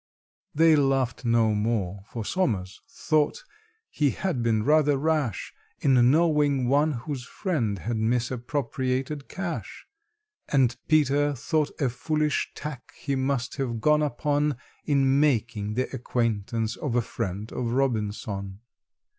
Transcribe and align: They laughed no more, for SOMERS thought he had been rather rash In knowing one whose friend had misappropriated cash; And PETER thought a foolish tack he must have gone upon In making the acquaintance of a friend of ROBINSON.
They 0.55 0.75
laughed 0.75 1.25
no 1.25 1.53
more, 1.53 2.01
for 2.09 2.25
SOMERS 2.25 2.81
thought 2.89 3.43
he 3.91 4.09
had 4.09 4.41
been 4.41 4.63
rather 4.63 4.97
rash 4.97 5.53
In 5.79 6.09
knowing 6.09 6.67
one 6.67 6.93
whose 6.93 7.23
friend 7.23 7.77
had 7.77 7.97
misappropriated 7.97 9.29
cash; 9.29 9.85
And 10.49 10.75
PETER 10.87 11.35
thought 11.35 11.79
a 11.79 11.87
foolish 11.87 12.49
tack 12.55 12.93
he 12.97 13.15
must 13.15 13.57
have 13.57 13.79
gone 13.79 14.01
upon 14.01 14.57
In 14.85 15.19
making 15.19 15.75
the 15.75 15.87
acquaintance 15.95 16.75
of 16.77 16.95
a 16.95 17.03
friend 17.03 17.51
of 17.51 17.71
ROBINSON. 17.73 18.59